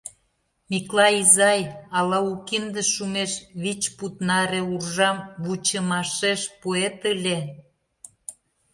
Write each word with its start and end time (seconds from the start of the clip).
—Миклай 0.69 1.13
изай, 1.23 1.61
ала, 1.97 2.19
у 2.31 2.33
кинде 2.47 2.81
шумеш, 2.93 3.31
вич 3.61 3.81
пуд 3.97 4.15
наре 4.27 4.61
уржам 4.73 5.17
вучымашеш 5.43 6.41
пуэт 6.59 6.99
ыле? 7.13 7.37